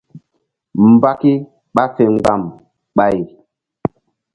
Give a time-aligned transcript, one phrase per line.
[0.93, 1.31] Mbaki
[1.75, 2.41] ɓa fe mgba̧m
[2.95, 3.17] ɓay.